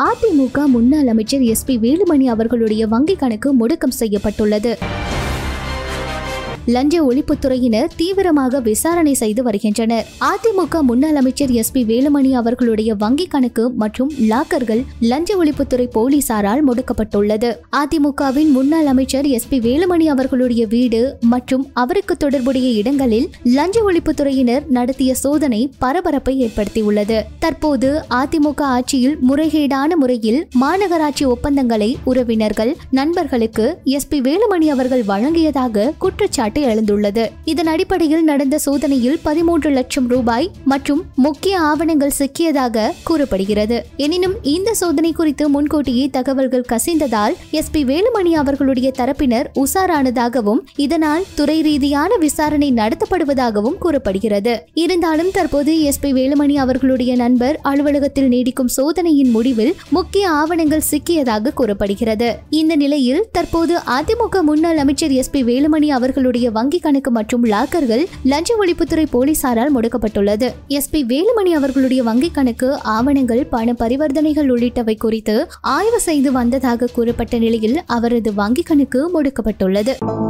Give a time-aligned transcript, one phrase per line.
[0.00, 4.78] அதிமுக முன்னாள் அமைச்சர் S B Velumani அவர்களுடைய வங்கி கணக்கு முடக்கம் செய்யப்பட்டுள்ளது.
[6.66, 10.06] லஞ்ச ஒழிப்புத்துறையினர் தீவிரமாக விசாரணை செய்து வருகின்றனர்.
[10.20, 17.52] அதிமுக முன்னாள் அமைச்சர் எஸ் பி வேலுமணி அவர்களுடைய வங்கி கணக்கு மற்றும் லாக்கர்கள் லஞ்ச ஒழிப்புத்துறை போலீசாரால் முடக்கப்பட்டுள்ளது.
[17.76, 25.14] அதிமுகவின் முன்னாள் அமைச்சர் எஸ் பி வேலுமணி அவர்களுடைய வீடு மற்றும் அவருக்கு தொடர்புடைய இடங்களில் லஞ்ச ஒழிப்புத்துறையினர் நடத்திய
[25.14, 27.22] சோதனை பரபரப்பை ஏற்படுத்தியுள்ளது.
[27.38, 36.50] தற்போது அதிமுக ஆட்சியில் முறைகேடான முறையில் மாநகராட்சி ஒப்பந்தங்களை உறவினர்கள் நண்பர்களுக்கு எஸ் பி வேலுமணி அவர்கள் வழங்கியதாக குற்றச்சாட்டு
[36.52, 37.24] குற்றச்சாட்டு எழுந்துள்ளது.
[37.44, 43.86] இதன் அடிப்படையில் நடந்த சோதனையில் பதிமூன்று லட்சம் ரூபாய் மற்றும் முக்கிய ஆவணங்கள் சிக்கியதாக கூறப்படுகிறது.
[43.96, 51.58] எனினும் இந்த சோதனை குறித்து முன்கூட்டியே தகவல்கள் கசிந்ததால் எஸ் பி வேலுமணி அவர்களுடைய தரப்பினர் உசாரானதாகவும் இதனால் துறை
[51.62, 54.54] ரீதியான விசாரணை நடத்தப்படுவதாகவும் கூறப்படுகிறது.
[54.74, 62.30] இருந்தாலும் தற்போது எஸ் பி வேலுமணி அவர்களுடைய நண்பர் அலுவலகத்தில் நீடிக்கும் சோதனையின் முடிவில் முக்கிய ஆவணங்கள் சிக்கியதாக கூறப்படுகிறது.
[62.50, 68.54] இந்த நிலையில் தற்போது அதிமுக முன்னாள் அமைச்சர் எஸ் பி வேலுமணி அவர்களுடைய வங்கி கணக்கு மற்றும் லாக்கர்கள் லஞ்ச
[68.58, 70.52] ஒழிப்புத்துறை போலீசாரால் முடக்கப்பட்டுள்ளது.
[70.68, 70.90] எஸ்.
[70.90, 71.04] பி.
[71.04, 78.34] வேலுமணி அவர்களுடைய வங்கி கணக்கு ஆவணங்கள் பண பரிவர்த்தனைகள் உள்ளிட்டவை குறித்து ஆய்வு செய்து வந்ததாக கூறப்பட்ட நிலையில் அவரது
[78.34, 80.20] வங்கி கணக்கு முடக்கப்பட்டுள்ளது.